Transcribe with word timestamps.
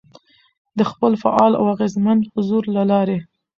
،د 0.77 0.79
خپل 0.91 1.11
فعال 1.23 1.53
او 1.59 1.65
اغېزمن 1.73 2.17
حضور 2.33 2.63
له 2.75 2.83
لارې، 2.91 3.17